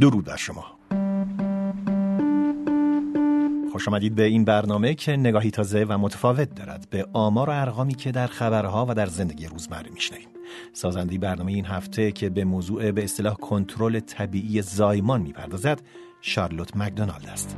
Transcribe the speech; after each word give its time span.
درود 0.00 0.24
بر 0.24 0.36
شما. 0.36 0.64
خوش 3.72 3.88
آمدید 3.88 4.14
به 4.14 4.22
این 4.22 4.44
برنامه 4.44 4.94
که 4.94 5.16
نگاهی 5.16 5.50
تازه 5.50 5.84
و 5.88 5.98
متفاوت 5.98 6.54
دارد 6.54 6.86
به 6.90 7.06
آمار 7.12 7.50
و 7.50 7.52
ارقامی 7.52 7.94
که 7.94 8.12
در 8.12 8.26
خبرها 8.26 8.86
و 8.88 8.94
در 8.94 9.06
زندگی 9.06 9.46
روزمره 9.46 9.90
میشنویم. 9.90 10.28
سازنده 10.72 11.18
برنامه 11.18 11.52
این 11.52 11.66
هفته 11.66 12.12
که 12.12 12.30
به 12.30 12.44
موضوع 12.44 12.90
به 12.90 13.04
اصطلاح 13.04 13.34
کنترل 13.34 14.00
طبیعی 14.00 14.62
زایمان 14.62 15.20
می‌پردازد 15.20 15.80
شارلوت 16.20 16.76
مکدونالد 16.76 17.26
است. 17.26 17.56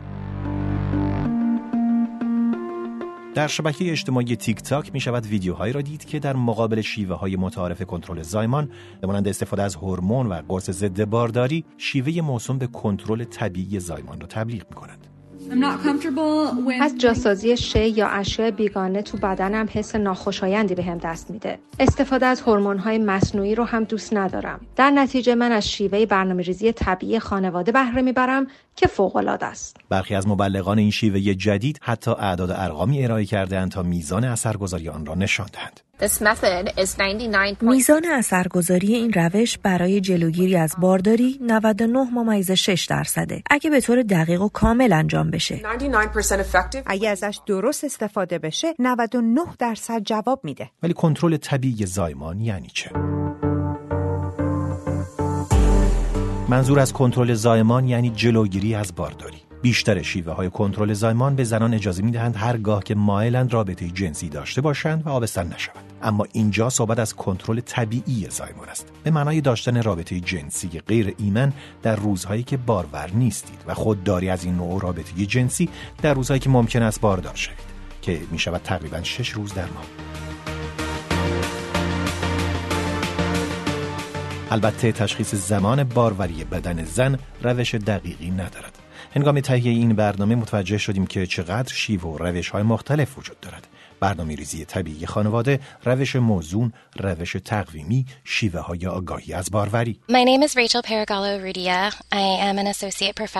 در 3.36 3.46
شبکه 3.46 3.90
اجتماعی 3.90 4.36
تیک 4.36 4.62
تاک 4.62 4.94
می 4.94 5.00
شود 5.00 5.26
ویدیوهایی 5.26 5.72
را 5.72 5.80
دید 5.80 6.04
که 6.04 6.18
در 6.18 6.36
مقابل 6.36 6.80
شیوه 6.80 7.16
های 7.16 7.36
متعارف 7.36 7.82
کنترل 7.82 8.22
زایمان 8.22 8.70
مانند 9.02 9.28
استفاده 9.28 9.62
از 9.62 9.74
هورمون 9.74 10.26
و 10.26 10.42
قرص 10.48 10.70
ضد 10.70 11.04
بارداری 11.04 11.64
شیوه 11.78 12.20
موسوم 12.20 12.58
به 12.58 12.66
کنترل 12.66 13.24
طبیعی 13.24 13.80
زایمان 13.80 14.20
را 14.20 14.26
تبلیغ 14.26 14.64
می 14.70 14.76
کنند. 14.76 15.15
از 16.80 16.98
جاسازی 16.98 17.56
شی 17.56 17.88
یا 17.88 18.08
اشیاء 18.08 18.50
بیگانه 18.50 19.02
تو 19.02 19.16
بدنم 19.16 19.68
حس 19.72 19.94
ناخوشایندی 19.94 20.74
به 20.74 20.82
هم 20.82 20.98
دست 20.98 21.30
میده. 21.30 21.58
استفاده 21.80 22.26
از 22.26 22.40
های 22.40 22.98
مصنوعی 22.98 23.54
رو 23.54 23.64
هم 23.64 23.84
دوست 23.84 24.14
ندارم. 24.14 24.60
در 24.76 24.90
نتیجه 24.90 25.34
من 25.34 25.52
از 25.52 25.70
شیوه 25.70 26.06
برنامه 26.06 26.42
ریزی 26.42 26.72
طبیعی 26.72 27.18
خانواده 27.18 27.72
بهره 27.72 28.02
می‌برم 28.02 28.46
که 28.76 28.86
فوق 28.86 29.16
العاده 29.16 29.46
است. 29.46 29.76
برخی 29.88 30.14
از 30.14 30.28
مبلغان 30.28 30.78
این 30.78 30.90
شیوه 30.90 31.20
جدید 31.20 31.78
حتی 31.82 32.10
اعداد 32.10 32.50
ارقامی 32.50 33.04
ارائه 33.04 33.24
کرده 33.24 33.68
تا 33.68 33.82
میزان 33.82 34.24
اثرگذاری 34.24 34.88
آن 34.88 35.06
را 35.06 35.14
نشان 35.14 35.46
دهند. 35.52 35.80
میزان 37.60 38.04
اثرگذاری 38.04 38.94
این 38.94 39.12
روش 39.12 39.58
برای 39.58 40.00
جلوگیری 40.00 40.56
از 40.56 40.74
بارداری 40.78 41.38
99 41.40 41.98
ممیز 41.98 42.50
6 42.50 42.86
درصده. 42.86 43.42
اگه 43.50 43.70
به 43.70 43.80
طور 43.80 44.02
دقیق 44.02 44.42
و 44.42 44.48
کامل 44.48 44.92
انجام 44.92 45.30
بشه. 45.30 45.62
اگه 46.86 47.08
ازش 47.08 47.40
درست 47.46 47.84
استفاده 47.84 48.38
بشه 48.38 48.74
99 48.78 49.40
درصد 49.58 50.02
جواب 50.02 50.40
میده. 50.44 50.70
ولی 50.82 50.92
کنترل 50.92 51.36
طبیعی 51.36 51.86
زایمان 51.86 52.40
یعنی 52.40 52.68
چه؟ 52.74 52.90
منظور 56.48 56.80
از 56.80 56.92
کنترل 56.92 57.34
زایمان 57.34 57.88
یعنی 57.88 58.10
جلوگیری 58.10 58.74
از 58.74 58.94
بارداری. 58.94 59.45
بیشتر 59.66 60.02
شیوه 60.02 60.32
های 60.32 60.50
کنترل 60.50 60.92
زایمان 60.92 61.36
به 61.36 61.44
زنان 61.44 61.74
اجازه 61.74 62.02
می 62.02 62.10
دهند 62.10 62.36
هرگاه 62.36 62.84
که 62.84 62.94
مایلند 62.94 63.52
رابطه 63.52 63.88
جنسی 63.88 64.28
داشته 64.28 64.60
باشند 64.60 65.06
و 65.06 65.08
آبستن 65.08 65.46
نشوند 65.46 65.84
اما 66.02 66.26
اینجا 66.32 66.70
صحبت 66.70 66.98
از 66.98 67.14
کنترل 67.14 67.60
طبیعی 67.60 68.26
زایمان 68.30 68.68
است. 68.68 68.92
به 69.04 69.10
معنای 69.10 69.40
داشتن 69.40 69.82
رابطه 69.82 70.20
جنسی 70.20 70.68
غیر 70.68 71.14
ایمن 71.18 71.52
در 71.82 71.96
روزهایی 71.96 72.42
که 72.42 72.56
بارور 72.56 73.10
نیستید 73.14 73.58
و 73.66 73.74
خودداری 73.74 74.30
از 74.30 74.44
این 74.44 74.56
نوع 74.56 74.82
رابطه 74.82 75.26
جنسی 75.26 75.68
در 76.02 76.14
روزهایی 76.14 76.40
که 76.40 76.50
ممکن 76.50 76.82
است 76.82 77.00
باردار 77.00 77.34
شوید 77.34 77.58
که 78.02 78.20
می 78.30 78.38
شود 78.38 78.60
تقریبا 78.64 79.02
شش 79.02 79.28
روز 79.28 79.54
در 79.54 79.66
ماه. 79.66 79.86
البته 84.50 84.92
تشخیص 84.92 85.34
زمان 85.34 85.84
باروری 85.84 86.44
بدن 86.44 86.84
زن 86.84 87.18
روش 87.42 87.74
دقیقی 87.74 88.30
ندارد. 88.30 88.75
هنگام 89.16 89.40
تهیه 89.40 89.72
این 89.72 89.94
برنامه 89.94 90.34
متوجه 90.34 90.78
شدیم 90.78 91.06
که 91.06 91.26
چقدر 91.26 91.72
شیوه 91.72 92.02
و 92.02 92.18
روش 92.18 92.48
های 92.48 92.62
مختلف 92.62 93.18
وجود 93.18 93.40
دارد 93.40 93.66
برنامه 94.00 94.34
ریزی 94.34 94.64
طبیعی 94.64 95.06
خانواده، 95.06 95.60
روش 95.84 96.16
موزون، 96.16 96.72
روش 96.96 97.36
تقویمی، 97.44 98.06
شیوه 98.24 98.60
های 98.60 98.86
آگاهی 98.86 99.32
از 99.32 99.50
باروری. 99.50 99.98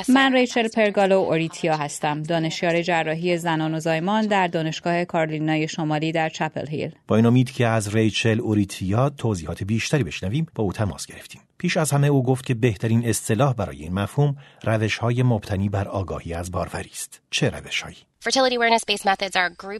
من 0.09 0.33
ریچل 0.33 0.69
پرگالو 0.69 1.17
اوریتیا 1.17 1.77
هستم. 1.77 2.23
دانشیار 2.23 2.83
جراحی 2.83 3.39
زنان 3.39 3.75
و 3.75 3.81
زایمان 3.81 4.27
در 4.27 4.47
دانشگاه 4.47 5.05
کارلینای 5.05 5.69
شمالی 5.69 6.13
در 6.13 6.29
چپل 6.29 6.67
هیل. 6.67 6.91
با 7.09 7.17
این 7.17 7.27
امید 7.27 7.51
که 7.51 7.67
از 7.67 7.95
ریچل 7.95 8.41
اوریتیا 8.41 9.11
توضیحات 9.11 9.65
بیشتری 9.65 10.05
بشنویم، 10.05 10.47
با 10.55 10.65
او 10.65 10.73
تماس 10.73 11.07
گرفتیم. 11.07 11.41
پیش 11.59 11.77
از 11.77 11.91
همه 11.91 12.07
او 12.07 12.23
گفت 12.23 12.47
که 12.47 12.55
بهترین 12.55 13.09
اصطلاح 13.09 13.55
برای 13.55 13.83
این 13.83 13.95
مفهوم 13.95 14.37
روش 14.63 14.99
های 14.99 15.23
مبتنی 15.23 15.69
بر 15.69 15.89
آگاهی 15.89 16.35
از 16.35 16.51
باروری 16.51 16.91
است. 16.93 17.21
چه 17.31 17.51
روش 17.51 17.83
هایی؟ 17.83 17.97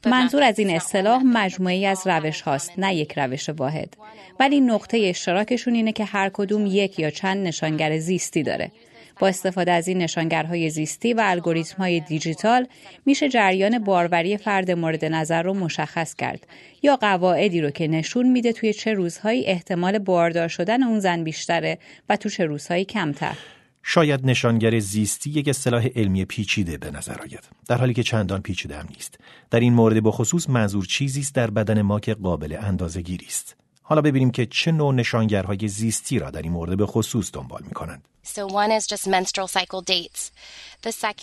منظور 0.07 0.43
از 0.43 0.59
این 0.59 0.71
اصطلاح 0.71 1.23
مجموعی 1.23 1.87
از 1.87 2.07
روش 2.07 2.41
هاست 2.41 2.73
نه 2.79 2.95
یک 2.95 3.19
روش 3.19 3.49
واحد 3.49 3.97
ولی 4.41 4.61
نقطه 4.61 4.99
اشتراکشون 5.05 5.75
اینه 5.75 5.93
که 5.93 6.05
هر 6.05 6.31
کدوم 6.33 6.67
یک 6.67 6.99
یا 6.99 7.11
چند 7.11 7.47
نشانگر 7.47 7.99
زیستی 7.99 8.43
داره 8.43 8.73
با 9.21 9.29
استفاده 9.29 9.73
از 9.73 9.89
این 9.89 9.99
نشانگرهای 9.99 10.71
زیستی 10.71 11.15
و 11.15 11.23
الگوریتم 11.25 11.77
های 11.79 12.01
دیجیتال 12.01 12.67
میشه 13.07 13.29
جریان 13.29 13.79
باروری 13.79 14.37
فرد 14.37 14.71
مورد 14.71 15.05
نظر 15.05 15.43
رو 15.43 15.55
مشخص 15.55 16.15
کرد. 16.15 16.47
یا 16.83 16.97
قواعدی 16.97 17.61
رو 17.61 17.71
که 17.71 17.89
نشون 17.89 18.29
میده 18.29 18.53
توی 18.53 18.73
چه 18.73 18.95
روزهایی 18.95 19.47
احتمال 19.47 19.99
باردار 19.99 20.49
شدن 20.49 20.83
اون 20.83 21.01
زن 21.01 21.25
بیشتره 21.25 21.79
و 22.09 22.17
تو 22.17 22.29
چه 22.29 22.47
روزهایی 22.47 22.85
کمتر. 22.85 23.37
شاید 23.83 24.27
نشانگر 24.27 24.79
زیستی 24.79 25.31
یک 25.31 25.49
اصطلاح 25.49 25.87
علمی 25.97 26.25
پیچیده 26.25 26.79
به 26.79 26.91
نظر 26.91 27.21
آید 27.23 27.49
در 27.69 27.77
حالی 27.77 27.95
که 27.95 28.03
چندان 28.03 28.43
پیچیده 28.43 28.77
هم 28.77 28.87
نیست. 28.91 29.19
در 29.51 29.61
این 29.61 29.73
مورد 29.73 30.03
بخصوص 30.03 30.51
منظور 30.51 30.87
چیزی 30.87 31.21
است 31.21 31.35
در 31.35 31.51
بدن 31.51 31.83
ما 31.83 32.01
که 32.01 32.15
قابل 32.15 32.57
اندازه 32.61 33.03
گیری 33.03 33.27
است. 33.27 33.57
حالا 33.83 34.01
ببینیم 34.01 34.31
که 34.31 34.47
چه 34.47 34.73
نوع 34.73 34.95
نشانگرهای 34.95 35.69
زیستی 35.69 36.19
را 36.19 36.31
در 36.31 36.43
این 36.43 36.53
مورد 36.53 36.77
به 36.77 36.87
خصوص 36.87 37.31
دنبال 37.33 37.63
می 37.63 37.75
کنند. 37.75 38.03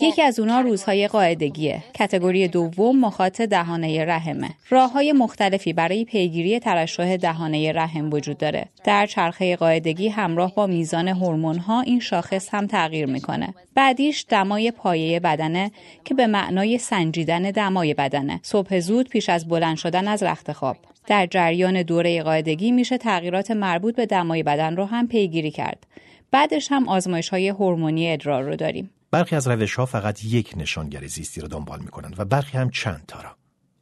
یکی 0.04 0.22
از 0.22 0.40
اونا 0.40 0.60
روزهای 0.60 1.08
قاعدگیه. 1.08 1.82
کتگوری 1.94 2.48
دوم 2.48 3.00
مخاط 3.00 3.40
دهانه 3.40 4.04
رحمه. 4.04 4.50
راه 4.70 4.92
های 4.92 5.12
مختلفی 5.12 5.72
برای 5.72 6.04
پیگیری 6.04 6.58
ترشح 6.58 7.16
دهانه 7.16 7.72
رحم 7.72 8.12
وجود 8.12 8.38
داره. 8.38 8.66
در 8.84 9.06
چرخه 9.06 9.56
قاعدگی 9.56 10.08
همراه 10.08 10.54
با 10.54 10.66
میزان 10.66 11.08
هورمون 11.08 11.58
ها 11.58 11.80
این 11.80 12.00
شاخص 12.00 12.48
هم 12.54 12.66
تغییر 12.66 13.06
می‌کنه. 13.06 13.54
بعدیش 13.74 14.26
دمای 14.28 14.70
پایه 14.70 15.20
بدنه 15.20 15.70
که 16.04 16.14
به 16.14 16.26
معنای 16.26 16.78
سنجیدن 16.78 17.42
دمای 17.42 17.94
بدنه. 17.94 18.40
صبح 18.42 18.80
زود 18.80 19.08
پیش 19.08 19.28
از 19.28 19.48
بلند 19.48 19.76
شدن 19.76 20.08
از 20.08 20.22
رخت 20.22 20.52
خواب. 20.52 20.76
در 21.06 21.26
جریان 21.26 21.82
دوره 21.82 22.22
قاعدگی 22.22 22.72
میشه 22.72 22.98
تغییرات 22.98 23.50
مربوط 23.50 23.96
به 23.96 24.06
دمای 24.06 24.42
بدن 24.42 24.76
رو 24.76 24.84
هم 24.84 25.08
پیگیری 25.08 25.50
کرد. 25.50 25.86
بعدش 26.34 26.72
هم 26.72 26.88
آزمایش 26.88 27.28
های 27.28 27.48
هورمونی 27.48 28.12
ادرار 28.12 28.42
رو 28.42 28.56
داریم. 28.56 28.90
برخی 29.10 29.36
از 29.36 29.48
روش 29.48 29.74
ها 29.74 29.86
فقط 29.86 30.24
یک 30.24 30.54
نشانگر 30.56 31.06
زیستی 31.06 31.40
را 31.40 31.48
دنبال 31.48 31.80
می 31.80 31.86
کنند 31.86 32.14
و 32.18 32.24
برخی 32.24 32.58
هم 32.58 32.70
چند 32.70 33.04
تا 33.08 33.20
را. 33.20 33.30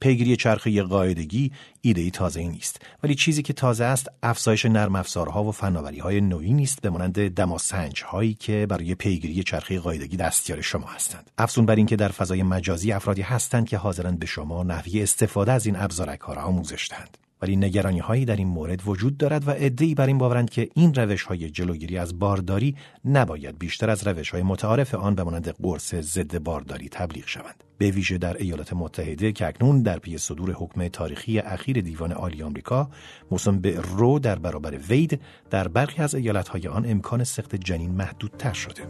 پیگیری 0.00 0.36
چرخه 0.36 0.82
قاعدگی 0.82 1.52
ایده 1.80 2.10
تازه 2.10 2.40
ای 2.40 2.48
نیست 2.48 2.82
ولی 3.02 3.14
چیزی 3.14 3.42
که 3.42 3.52
تازه 3.52 3.84
است 3.84 4.08
افزایش 4.22 4.66
نرم 4.66 4.96
افزارها 4.96 5.44
و 5.44 5.52
فناوری 5.52 5.98
های 5.98 6.20
نوعی 6.20 6.52
نیست 6.52 6.80
به 6.82 6.90
مانند 6.90 7.34
دماسنج 7.34 8.02
هایی 8.02 8.34
که 8.34 8.66
برای 8.68 8.94
پیگیری 8.94 9.42
چرخه 9.42 9.78
قاعدگی 9.80 10.16
دستیار 10.16 10.60
شما 10.60 10.86
هستند 10.86 11.30
افزون 11.38 11.66
بر 11.66 11.76
اینکه 11.76 11.96
در 11.96 12.08
فضای 12.08 12.42
مجازی 12.42 12.92
افرادی 12.92 13.22
هستند 13.22 13.68
که 13.68 13.76
حاضرند 13.76 14.18
به 14.18 14.26
شما 14.26 14.62
نحوی 14.62 15.02
استفاده 15.02 15.52
از 15.52 15.66
این 15.66 15.76
ابزارک 15.76 16.20
ها 16.20 16.32
را 16.32 16.42
آموزش 16.42 16.88
دهند 16.90 17.18
ولی 17.42 17.56
نگرانی 17.56 17.98
هایی 17.98 18.24
در 18.24 18.36
این 18.36 18.48
مورد 18.48 18.82
وجود 18.86 19.16
دارد 19.16 19.48
و 19.48 19.50
عدهای 19.50 19.94
بر 19.94 20.06
این 20.06 20.18
باورند 20.18 20.50
که 20.50 20.68
این 20.74 20.94
روش 20.94 21.22
های 21.22 21.50
جلوگیری 21.50 21.98
از 21.98 22.18
بارداری 22.18 22.76
نباید 23.04 23.58
بیشتر 23.58 23.90
از 23.90 24.06
روش 24.06 24.30
های 24.30 24.42
متعارف 24.42 24.94
آن 24.94 25.14
به 25.14 25.24
مانند 25.24 25.48
قرص 25.48 25.94
ضد 25.94 26.38
بارداری 26.38 26.88
تبلیغ 26.88 27.26
شوند. 27.26 27.64
به 27.78 27.90
ویژه 27.90 28.18
در 28.18 28.36
ایالات 28.36 28.72
متحده 28.72 29.32
که 29.32 29.46
اکنون 29.46 29.82
در 29.82 29.98
پی 29.98 30.18
صدور 30.18 30.52
حکم 30.52 30.88
تاریخی 30.88 31.38
اخیر 31.38 31.80
دیوان 31.80 32.12
عالی 32.12 32.42
آمریکا 32.42 32.90
موسوم 33.30 33.58
به 33.58 33.80
رو 33.80 34.18
در 34.18 34.38
برابر 34.38 34.78
وید 34.88 35.20
در 35.50 35.68
برخی 35.68 36.02
از 36.02 36.14
های 36.48 36.68
آن 36.68 36.90
امکان 36.90 37.24
سخت 37.24 37.56
جنین 37.56 37.90
محدودتر 37.90 38.52
شده. 38.52 38.82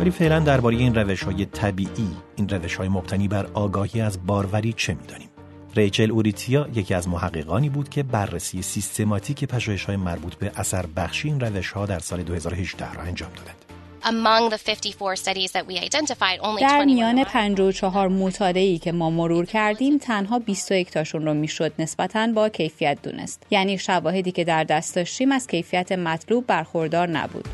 ولی 0.00 0.10
فعلا 0.10 0.38
درباره 0.38 0.76
این 0.76 0.94
روش 0.94 1.22
های 1.22 1.44
طبیعی 1.44 2.08
این 2.36 2.48
روش 2.48 2.76
های 2.76 2.88
مبتنی 2.88 3.28
بر 3.28 3.46
آگاهی 3.54 4.00
از 4.00 4.26
باروری 4.26 4.72
چه 4.72 4.94
می‌دانیم؟ 4.94 5.28
ریچل 5.76 6.10
اوریتیا 6.10 6.68
یکی 6.74 6.94
از 6.94 7.08
محققانی 7.08 7.68
بود 7.68 7.88
که 7.88 8.02
بررسی 8.02 8.62
سیستماتیک 8.62 9.44
پژوهش 9.44 9.84
های 9.84 9.96
مربوط 9.96 10.34
به 10.34 10.52
اثر 10.56 10.86
بخشی 10.96 11.28
این 11.28 11.40
روش 11.40 11.70
ها 11.72 11.86
در 11.86 11.98
سال 11.98 12.22
2018 12.22 12.92
را 12.92 13.02
انجام 13.02 13.30
دادند. 13.36 13.56
در 16.60 16.84
میان 16.84 17.24
54 17.24 18.08
مطالعه 18.08 18.62
ای 18.62 18.78
که 18.78 18.92
ما 18.92 19.10
مرور 19.10 19.46
کردیم 19.46 19.98
تنها 19.98 20.38
21 20.38 20.90
تاشون 20.90 21.24
رو 21.24 21.34
می‌شد 21.34 21.72
نسبتا 21.78 22.26
با 22.26 22.48
کیفیت 22.48 22.98
دونست. 23.02 23.42
یعنی 23.50 23.78
شواهدی 23.78 24.32
که 24.32 24.44
در 24.44 24.64
دست 24.64 24.94
داشتیم 24.96 25.32
از 25.32 25.46
کیفیت 25.46 25.92
مطلوب 25.92 26.46
برخوردار 26.46 27.08
نبود. 27.08 27.48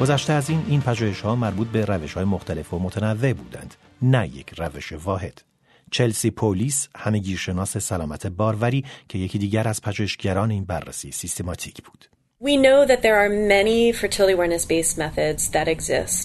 گذشته 0.00 0.32
از 0.32 0.50
این 0.50 0.64
این 0.68 0.80
پژوهش 0.80 1.20
ها 1.20 1.36
مربوط 1.36 1.68
به 1.68 1.84
روش 1.84 2.14
های 2.14 2.24
مختلف 2.24 2.74
و 2.74 2.78
متنوع 2.78 3.32
بودند 3.32 3.74
نه 4.02 4.28
یک 4.28 4.54
روش 4.58 4.92
واحد 4.92 5.42
چلسی 5.90 6.30
پولیس 6.30 6.88
همگیرشناس 6.96 7.78
سلامت 7.78 8.26
باروری 8.26 8.84
که 9.08 9.18
یکی 9.18 9.38
دیگر 9.38 9.68
از 9.68 9.82
پژوهشگران 9.82 10.50
این 10.50 10.64
بررسی 10.64 11.12
سیستماتیک 11.12 11.82
بود. 11.82 12.17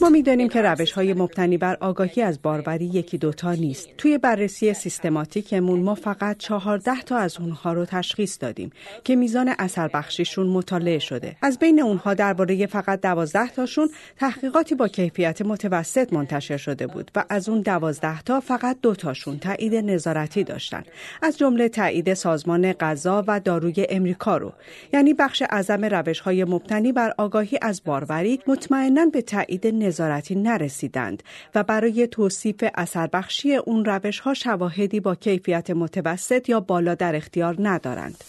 ما 0.01 0.10
می‌دانیم 0.10 0.50
که 0.50 0.62
روش 0.62 0.92
های 0.92 1.13
مبتنی 1.13 1.57
بر 1.57 1.77
آگاهی 1.81 2.21
از 2.21 2.42
باروری 2.42 2.86
یکی 2.86 3.18
دوتا 3.18 3.54
نیست. 3.54 3.89
توی 3.98 4.18
بررسی 4.18 4.74
سیستماتیکمون 4.74 5.80
ما 5.80 5.95
فقط 5.95 6.38
چهارده 6.38 7.01
تا 7.01 7.18
از 7.18 7.39
اونها 7.39 7.74
رو 7.74 7.86
تشخیص 7.86 8.38
دادیم 8.39 8.71
که 9.04 9.15
میزان 9.15 9.56
اثر 9.60 9.88
بخشیشون 9.88 10.48
مطالعه 10.48 11.00
شده. 11.00 11.36
از 11.42 11.60
بین 11.60 11.81
اونها 11.81 12.13
درباره 12.13 12.66
فقط 12.66 13.01
دوازده 13.01 13.50
تاشون 13.50 13.89
تحقیقاتی 14.19 14.75
با 14.75 14.88
کیفیت 14.88 15.42
متوسط 15.42 16.13
منتشر 16.13 16.57
شده 16.57 16.88
بود 16.88 17.12
و 17.16 17.25
از 17.30 17.50
اون 17.50 17.62
دوازده 17.62 18.21
تا 18.21 18.39
فقط 18.39 18.77
دو 18.81 18.95
تاشون 18.95 19.39
تایید 19.39 19.75
نظارتی 19.75 20.44
داشتن. 20.44 20.83
از 21.21 21.38
جمله 21.38 21.69
تایید 21.69 22.13
سازمان 22.13 22.74
غذا 22.74 23.24
و 23.27 23.39
داروی 23.39 23.86
امریکا 23.89 24.38
رو. 24.38 24.54
یعنی 24.94 25.13
بخش 25.13 25.44
اعظم 25.50 26.03
روش 26.04 26.20
های 26.20 26.44
مبتنی 26.44 26.92
بر 26.92 27.14
آگاهی 27.18 27.60
از 27.62 27.82
باروری 27.86 28.40
مطمئنا 28.48 29.06
به 29.06 29.22
تایید 29.22 29.68
نظارتی 29.68 30.36
نرسیدند 30.36 31.24
و 31.56 31.64
برای 31.64 32.08
توصیف 32.08 32.64
اثر 32.76 33.08
بخشی 33.08 33.56
اون 33.56 33.86
روش 33.86 34.20
ها 34.20 34.34
شواهدی 34.34 35.00
با 35.00 35.16
کیفیت 35.16 35.70
متوسط 35.70 36.50
یا 36.50 36.60
بالا 36.60 36.96
در 36.96 37.16
اختیار 37.16 37.56
ندارند. 37.60 38.24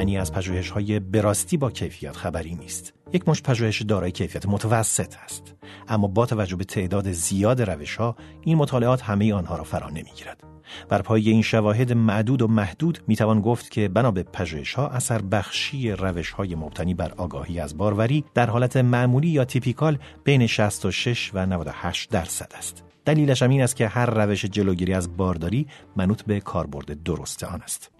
یعنی 0.00 0.18
از 0.18 0.32
پژوهش 0.32 0.70
های 0.70 1.00
براستی 1.00 1.56
با 1.56 1.70
کیفیت 1.70 2.16
خبری 2.16 2.54
نیست. 2.54 2.92
یک 3.12 3.28
مش 3.28 3.42
پژوهش 3.42 3.82
دارای 3.82 4.10
کیفیت 4.10 4.46
متوسط 4.46 5.14
است. 5.24 5.54
اما 5.88 6.06
با 6.06 6.26
توجه 6.26 6.56
به 6.56 6.64
تعداد 6.64 7.12
زیاد 7.12 7.62
روش 7.62 7.96
ها 7.96 8.16
این 8.42 8.58
مطالعات 8.58 9.02
همه 9.02 9.32
آنها 9.34 9.56
را 9.56 9.64
فرا 9.64 9.88
نمی‌گیرد. 9.90 10.44
بر 10.88 11.02
پای 11.02 11.30
این 11.30 11.42
شواهد 11.42 11.92
معدود 11.92 12.42
و 12.42 12.48
محدود 12.48 13.02
می‌توان 13.06 13.40
گفت 13.40 13.70
که 13.70 13.88
بنا 13.88 14.10
به 14.10 14.22
پژوهش 14.22 14.74
ها 14.74 14.88
اثر 14.88 15.22
بخشی 15.22 15.92
روش 15.92 16.30
های 16.30 16.54
مبتنی 16.54 16.94
بر 16.94 17.12
آگاهی 17.16 17.60
از 17.60 17.76
باروری 17.76 18.24
در 18.34 18.50
حالت 18.50 18.76
معمولی 18.76 19.28
یا 19.28 19.44
تیپیکال 19.44 19.98
بین 20.24 20.46
66 20.46 21.30
و 21.34 21.46
98 21.46 22.10
درصد 22.10 22.52
است. 22.58 22.89
دلیلش 23.04 23.42
هم 23.42 23.50
این 23.50 23.62
است 23.62 23.76
که 23.76 23.88
هر 23.88 24.10
روش 24.10 24.44
جلوگیری 24.44 24.94
از 24.94 25.16
بارداری 25.16 25.66
منوط 25.96 26.22
به 26.22 26.40
کاربرد 26.40 27.02
درست 27.02 27.44
آن 27.44 27.62
است. 27.62 27.90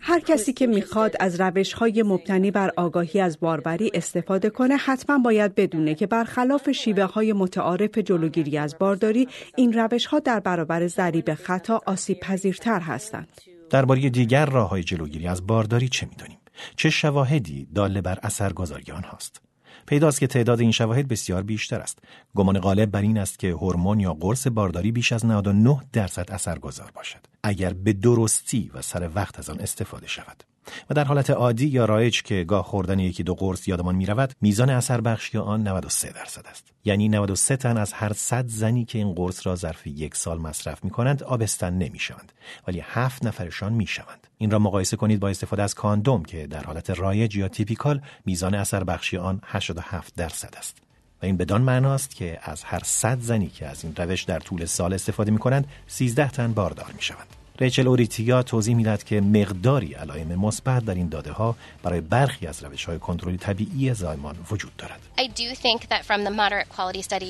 هر 0.00 0.20
کسی 0.20 0.52
که 0.52 0.66
می‌خواد 0.66 1.14
از 1.20 1.40
روش 1.40 1.72
های 1.72 2.02
مبتنی 2.02 2.50
بر 2.50 2.70
آگاهی 2.76 3.20
از 3.20 3.40
باروری 3.40 3.90
استفاده 3.94 4.50
کنه 4.50 4.76
حتما 4.76 5.18
باید 5.18 5.54
بدونه 5.54 5.94
که 5.94 6.06
برخلاف 6.06 6.70
شیوه 6.70 7.04
های 7.04 7.32
متعارف 7.32 7.98
جلوگیری 7.98 8.58
از 8.58 8.76
بارداری 8.78 9.28
این 9.56 9.72
روش 9.72 10.06
ها 10.06 10.18
در 10.18 10.40
برابر 10.40 10.86
ضریب 10.86 11.34
خطا 11.34 11.80
آسیب 11.86 12.20
پذیرتر 12.20 12.80
هستند. 12.80 13.28
درباره 13.70 14.10
دیگر 14.10 14.46
راه 14.46 14.68
های 14.68 14.82
جلوگیری 14.82 15.26
از 15.26 15.46
بارداری 15.46 15.88
چه 15.88 16.06
می‌دانیم؟ 16.06 16.38
چه 16.76 16.90
شواهدی 16.90 17.68
داله 17.74 18.00
بر 18.00 18.18
اثرگذاری 18.22 18.92
آنهاست؟ 18.92 19.47
پیداست 19.88 20.20
که 20.20 20.26
تعداد 20.26 20.60
این 20.60 20.72
شواهد 20.72 21.08
بسیار 21.08 21.42
بیشتر 21.42 21.80
است. 21.80 21.98
گمان 22.34 22.58
غالب 22.58 22.90
بر 22.90 23.02
این 23.02 23.18
است 23.18 23.38
که 23.38 23.50
هورمون 23.50 24.00
یا 24.00 24.14
قرص 24.14 24.46
بارداری 24.46 24.92
بیش 24.92 25.12
از 25.12 25.26
99 25.26 25.80
درصد 25.92 26.30
اثرگذار 26.30 26.90
باشد 26.94 27.20
اگر 27.42 27.72
به 27.72 27.92
درستی 27.92 28.70
و 28.74 28.82
سر 28.82 29.10
وقت 29.14 29.38
از 29.38 29.50
آن 29.50 29.60
استفاده 29.60 30.06
شود. 30.06 30.44
و 30.90 30.94
در 30.94 31.04
حالت 31.04 31.30
عادی 31.30 31.66
یا 31.66 31.84
رایج 31.84 32.22
که 32.22 32.44
گاه 32.44 32.64
خوردن 32.64 32.98
یکی 32.98 33.22
دو 33.22 33.34
قرص 33.34 33.68
یادمان 33.68 33.94
می 33.94 34.06
رود 34.06 34.32
میزان 34.40 34.70
اثر 34.70 35.00
بخشی 35.00 35.38
آن 35.38 35.68
93 35.68 36.12
درصد 36.12 36.46
است. 36.50 36.72
یعنی 36.84 37.08
93 37.08 37.56
تن 37.56 37.76
از 37.76 37.92
هر 37.92 38.12
100 38.12 38.46
زنی 38.46 38.84
که 38.84 38.98
این 38.98 39.12
قرص 39.12 39.46
را 39.46 39.56
ظرف 39.56 39.86
یک 39.86 40.16
سال 40.16 40.38
مصرف 40.38 40.84
می 40.84 40.90
کنند 40.90 41.22
آبستن 41.22 41.74
نمی 41.74 41.98
شوند 41.98 42.32
ولی 42.66 42.82
هفت 42.84 43.24
نفرشان 43.24 43.72
می 43.72 43.86
شوند 43.86 44.26
این 44.38 44.50
را 44.50 44.58
مقایسه 44.58 44.96
کنید 44.96 45.20
با 45.20 45.28
استفاده 45.28 45.62
از 45.62 45.74
کاندوم 45.74 46.22
که 46.22 46.46
در 46.46 46.64
حالت 46.64 46.90
رایج 46.90 47.36
یا 47.36 47.48
تیپیکال 47.48 48.00
میزان 48.26 48.54
اثر 48.54 48.84
بخشی 48.84 49.16
آن 49.16 49.40
87 49.44 50.14
درصد 50.16 50.54
است. 50.58 50.76
و 51.22 51.26
این 51.26 51.36
بدان 51.36 51.62
معناست 51.62 52.14
که 52.14 52.38
از 52.42 52.64
هر 52.64 52.80
100 52.84 53.20
زنی 53.20 53.48
که 53.48 53.66
از 53.66 53.84
این 53.84 53.96
روش 53.96 54.22
در 54.22 54.40
طول 54.40 54.64
سال 54.64 54.94
استفاده 54.94 55.30
می 55.30 55.38
کنند 55.38 55.66
13 55.86 56.30
تن 56.30 56.52
باردار 56.52 56.92
می 56.96 57.02
شوند 57.02 57.37
ریچل 57.60 57.88
اوریتیا 57.88 58.42
توضیح 58.42 58.76
می‌داد 58.76 59.04
که 59.04 59.20
مقداری 59.20 59.94
علائم 59.94 60.28
مثبت 60.28 60.84
در 60.84 60.94
این 60.94 61.08
داده 61.08 61.32
ها 61.32 61.56
برای 61.82 62.00
برخی 62.00 62.46
از 62.46 62.64
روش 62.64 62.84
های 62.84 62.98
کنترل 62.98 63.36
طبیعی 63.36 63.94
زایمان 63.94 64.36
وجود 64.50 64.76
دارد. 64.76 65.00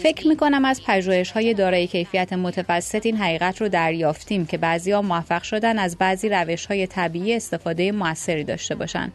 فکر 0.03 0.29
می 0.29 0.37
کنم 0.37 0.65
از 0.65 0.83
پژوهش 0.87 1.31
های 1.31 1.55
دارای 1.55 1.87
کیفیت 1.87 2.33
متوسط 2.33 3.07
این 3.07 3.17
حقیقت 3.17 3.61
رو 3.61 3.69
دریافتیم 3.69 4.47
که 4.47 4.59
بعضی 4.59 4.95
موفق 4.95 5.43
شدن 5.43 5.79
از 5.79 5.97
بعضی 5.99 6.29
روش 6.29 6.67
های 6.67 6.87
طبیعی 6.87 7.35
استفاده 7.35 7.93
موثری 7.93 8.45
داشته 8.45 8.75
باشند. 8.75 9.13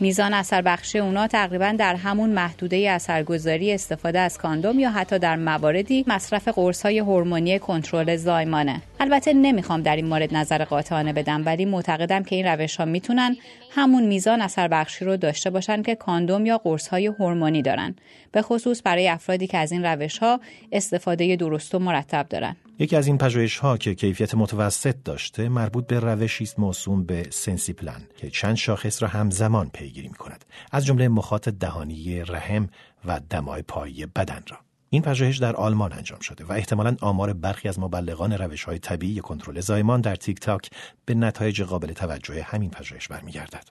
میزان 0.00 0.34
اثر 0.34 0.62
بخشی 0.62 0.98
اونا 0.98 1.26
تقریبا 1.26 1.74
در 1.78 1.94
همون 1.94 2.30
محدوده 2.30 2.90
اثرگذاری 2.90 3.72
استفاده 3.72 4.18
از 4.18 4.38
کاندوم 4.38 4.80
یا 4.80 4.90
حتی 4.90 5.18
در 5.18 5.36
مواردی 5.36 6.04
مصرف 6.06 6.48
قرص 6.48 6.82
های 6.82 6.98
هورمونی 6.98 7.58
کنترل 7.58 8.16
زایمانه. 8.16 8.82
البته 9.00 9.32
نمی‌خوام 9.32 9.82
در 9.82 9.96
این 9.96 10.06
مورد 10.06 10.34
نظر 10.34 10.64
قاطعانه 10.64 11.12
بدم 11.12 11.42
ولی 11.46 11.64
معتقدم 11.64 12.22
که 12.22 12.36
این 12.36 12.46
روش 12.46 12.76
ها 12.76 12.84
می‌تونن 12.84 13.36
همون 13.70 14.06
میزان 14.06 14.42
اثر 14.42 14.68
بخشی 14.68 15.04
رو 15.04 15.16
داشته 15.16 15.50
باشن 15.50 15.82
که 15.82 15.94
کاندوم 15.94 16.46
یا 16.46 16.58
قرص 16.58 16.88
های 16.88 17.06
هورمونی 17.06 17.62
دارن. 17.62 17.96
به 18.32 18.42
خصوص 18.42 18.80
برای 18.84 19.08
افرادی 19.08 19.46
که 19.46 19.58
از 19.58 19.72
این 19.72 19.84
روش 19.84 20.18
ها 20.18 20.40
استفاده 20.72 21.36
درست 21.36 21.74
و 21.74 21.78
مرتب 21.78 22.26
دارن. 22.28 22.56
یکی 22.80 22.96
از 22.96 23.06
این 23.06 23.18
پژوهش 23.18 23.58
ها 23.58 23.76
که 23.76 23.94
کیفیت 23.94 24.34
متوسط 24.34 24.96
داشته 25.04 25.48
مربوط 25.48 25.86
به 25.86 26.00
روشی 26.00 26.44
است 26.44 26.58
موسوم 26.58 27.04
به 27.04 27.26
Sensiplan 27.30 28.02
که 28.16 28.30
چند 28.30 28.56
شاخص 28.56 29.02
را 29.02 29.08
همزمان 29.08 29.70
پیگیری 29.70 30.08
می 30.08 30.14
کند 30.14 30.44
از 30.72 30.86
جمله 30.86 31.08
مخاط 31.08 31.48
دهانی 31.48 32.20
رحم 32.20 32.68
و 33.04 33.20
دمای 33.30 33.62
پایی 33.62 34.06
بدن 34.06 34.42
را 34.48 34.58
این 34.90 35.02
پژوهش 35.02 35.36
در 35.36 35.56
آلمان 35.56 35.92
انجام 35.92 36.20
شده 36.20 36.44
و 36.44 36.52
احتمالا 36.52 36.96
آمار 37.00 37.32
برخی 37.32 37.68
از 37.68 37.78
مبلغان 37.78 38.32
روش 38.32 38.64
های 38.64 38.78
طبیعی 38.78 39.20
کنترل 39.20 39.60
زایمان 39.60 40.00
در 40.00 40.16
تیک 40.16 40.40
تاک 40.40 40.70
به 41.04 41.14
نتایج 41.14 41.62
قابل 41.62 41.92
توجه 41.92 42.42
همین 42.42 42.70
پژوهش 42.70 43.08
برمیگردد. 43.08 43.68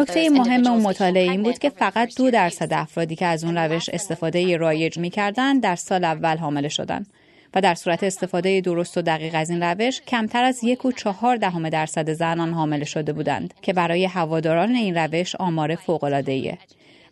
نکته 0.00 0.30
مهم 0.30 0.66
اون 0.66 0.82
مطالعه 0.82 1.30
این 1.30 1.42
بود 1.42 1.58
که 1.58 1.70
فقط 1.70 2.14
دو 2.16 2.30
درصد 2.30 2.72
افرادی 2.72 3.16
که 3.16 3.26
از 3.26 3.44
اون 3.44 3.58
روش 3.58 3.88
استفاده 3.88 4.56
رایج 4.56 4.98
می‌کردن 4.98 5.58
در 5.58 5.76
سال 5.76 6.04
اول 6.04 6.36
حامله 6.36 6.68
شدن 6.68 7.06
و 7.54 7.60
در 7.60 7.74
صورت 7.74 8.04
استفاده 8.04 8.60
درست 8.60 8.98
و 8.98 9.02
دقیق 9.02 9.34
از 9.34 9.50
این 9.50 9.62
روش 9.62 10.00
کمتر 10.00 10.44
از 10.44 10.64
یک 10.64 10.84
و 10.84 10.92
چهار 10.92 11.36
دهم 11.36 11.68
درصد 11.68 12.12
زنان 12.12 12.52
حامله 12.52 12.84
شده 12.84 13.12
بودند 13.12 13.54
که 13.62 13.72
برای 13.72 14.04
هواداران 14.04 14.74
این 14.74 14.96
روش 14.96 15.34
آمار 15.34 15.74
فوق‌العاده‌ایه. 15.74 16.58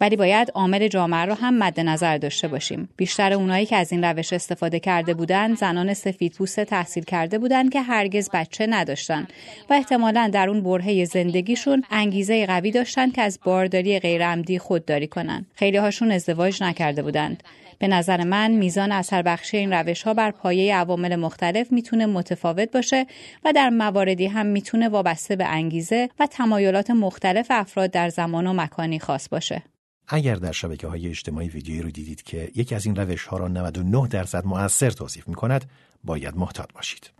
ولی 0.00 0.16
باید 0.16 0.50
عامل 0.54 0.88
جامعه 0.88 1.24
رو 1.24 1.34
هم 1.34 1.58
مد 1.58 1.80
نظر 1.80 2.18
داشته 2.18 2.48
باشیم. 2.48 2.88
بیشتر 2.96 3.32
اونایی 3.32 3.66
که 3.66 3.76
از 3.76 3.92
این 3.92 4.04
روش 4.04 4.32
استفاده 4.32 4.80
کرده 4.80 5.14
بودند 5.14 5.56
زنان 5.56 5.94
سفید 5.94 6.32
پوست 6.32 6.60
تحصیل 6.60 7.04
کرده 7.04 7.38
بودند 7.38 7.72
که 7.72 7.80
هرگز 7.80 8.30
بچه 8.32 8.66
نداشتن 8.66 9.26
و 9.70 9.74
احتمالا 9.74 10.30
در 10.32 10.48
اون 10.48 10.62
برهه 10.62 11.04
زندگیشون 11.04 11.84
انگیزه 11.90 12.46
قوی 12.46 12.70
داشتن 12.70 13.10
که 13.10 13.22
از 13.22 13.38
بارداری 13.44 13.98
غیرعمدی 13.98 14.58
خودداری 14.58 15.06
کنن. 15.06 15.46
خیلی 15.54 15.76
هاشون 15.76 16.10
ازدواج 16.10 16.62
نکرده 16.62 17.02
بودند. 17.02 17.42
به 17.78 17.88
نظر 17.88 18.24
من 18.24 18.50
میزان 18.50 18.92
اثر 18.92 19.22
بخشی 19.22 19.56
این 19.56 19.72
روش 19.72 20.02
ها 20.02 20.14
بر 20.14 20.30
پایه 20.30 20.76
عوامل 20.76 21.16
مختلف 21.16 21.72
می‌تونه 21.72 22.06
متفاوت 22.06 22.72
باشه 22.72 23.06
و 23.44 23.52
در 23.52 23.70
مواردی 23.70 24.26
هم 24.26 24.46
می‌تونه 24.46 24.88
وابسته 24.88 25.36
به 25.36 25.44
انگیزه 25.44 26.08
و 26.20 26.26
تمایلات 26.26 26.90
مختلف 26.90 27.46
افراد 27.50 27.90
در 27.90 28.08
زمان 28.08 28.46
و 28.46 28.52
مکانی 28.52 28.98
خاص 28.98 29.28
باشه. 29.28 29.62
اگر 30.08 30.34
در 30.34 30.52
شبکه 30.52 30.86
های 30.86 31.08
اجتماعی 31.08 31.48
ویدیویی 31.48 31.82
رو 31.82 31.90
دیدید 31.90 32.22
که 32.22 32.50
یکی 32.54 32.74
از 32.74 32.86
این 32.86 32.96
روش 32.96 33.26
ها 33.26 33.36
را 33.36 33.48
99 33.48 34.08
درصد 34.08 34.46
مؤثر 34.46 34.90
توصیف 34.90 35.28
می 35.28 35.34
کند 35.34 35.64
باید 36.04 36.36
محتاط 36.36 36.72
باشید. 36.72 37.10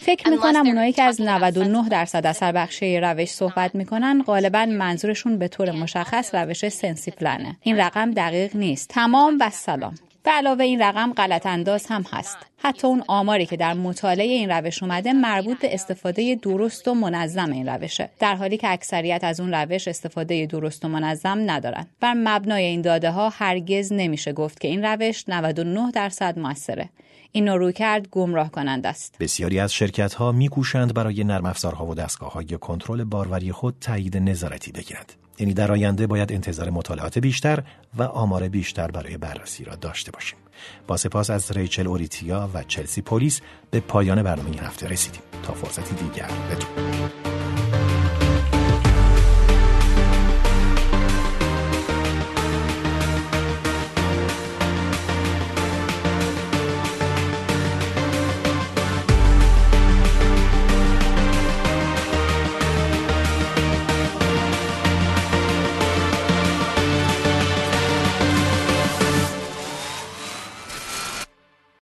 فکر 0.00 0.30
می 0.30 0.38
کنم 0.38 0.66
اونایی 0.66 0.92
که 0.92 1.02
از 1.02 1.20
99 1.20 1.88
درصد 1.88 2.26
اثر 2.26 2.52
بخشی 2.52 3.00
روش 3.00 3.28
صحبت 3.28 3.74
می 3.74 3.84
کنن 3.84 4.22
غالبا 4.22 4.66
منظورشون 4.66 5.38
به 5.38 5.48
طور 5.48 5.70
مشخص 5.70 6.34
روش 6.34 6.68
سنسیپلنه. 6.68 7.56
این 7.60 7.76
رقم 7.76 8.10
دقیق 8.10 8.56
نیست. 8.56 8.88
تمام 8.88 9.38
و 9.40 9.50
سلام. 9.50 9.94
به 10.22 10.30
علاوه 10.30 10.64
این 10.64 10.82
رقم 10.82 11.12
غلط 11.12 11.46
انداز 11.46 11.86
هم 11.86 12.04
هست. 12.12 12.36
حتی 12.62 12.86
اون 12.86 13.04
آماری 13.08 13.46
که 13.46 13.56
در 13.56 13.74
مطالعه 13.74 14.26
این 14.26 14.50
روش 14.50 14.82
اومده 14.82 15.12
مربوط 15.12 15.60
به 15.60 15.74
استفاده 15.74 16.38
درست 16.42 16.88
و 16.88 16.94
منظم 16.94 17.52
این 17.52 17.68
روشه. 17.68 18.10
در 18.18 18.34
حالی 18.34 18.56
که 18.56 18.72
اکثریت 18.72 19.24
از 19.24 19.40
اون 19.40 19.54
روش 19.54 19.88
استفاده 19.88 20.46
درست 20.46 20.84
و 20.84 20.88
منظم 20.88 21.50
ندارن. 21.50 21.86
بر 22.00 22.14
مبنای 22.16 22.64
این 22.64 22.80
داده 22.80 23.10
ها 23.10 23.28
هرگز 23.28 23.92
نمیشه 23.92 24.32
گفت 24.32 24.60
که 24.60 24.68
این 24.68 24.84
روش 24.84 25.24
99 25.28 25.90
درصد 25.90 26.38
موثره. 26.38 26.88
این 27.32 27.48
رو 27.48 27.72
کرد 27.72 28.08
گمراه 28.08 28.50
کنند 28.50 28.86
است. 28.86 29.16
بسیاری 29.20 29.60
از 29.60 29.72
شرکت 29.72 30.14
ها 30.14 30.32
میکوشند 30.32 30.94
برای 30.94 31.24
نرم 31.24 31.46
افزارها 31.46 31.86
و 31.86 31.94
دستگاه 31.94 32.32
های 32.32 32.46
کنترل 32.46 33.04
باروری 33.04 33.52
خود 33.52 33.76
تایید 33.80 34.16
نظارتی 34.16 34.72
بگیرند. 34.72 35.12
یعنی 35.38 35.54
در 35.54 35.72
آینده 35.72 36.06
باید 36.06 36.32
انتظار 36.32 36.70
مطالعات 36.70 37.18
بیشتر 37.18 37.62
و 37.98 38.02
آمار 38.02 38.48
بیشتر 38.48 38.90
برای 38.90 39.16
بررسی 39.16 39.64
را 39.64 39.74
داشته 39.74 40.10
باشیم. 40.10 40.38
با 40.86 40.96
سپاس 40.96 41.30
از 41.30 41.52
ریچل 41.52 41.86
اوریتیا 41.86 42.49
و 42.54 42.62
چلسی 42.62 43.02
پلیس 43.02 43.40
به 43.70 43.80
پایان 43.80 44.22
برنامه 44.22 44.50
این 44.50 44.60
هفته 44.60 44.88
رسیدیم. 44.88 45.22
تا 45.42 45.52
فرصتی 45.52 45.94
دیگر 45.94 46.28
بدون 46.50 47.29